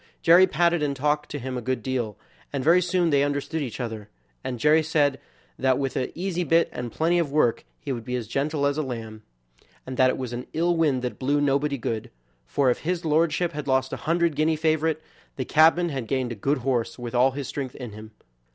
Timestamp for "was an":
10.17-10.47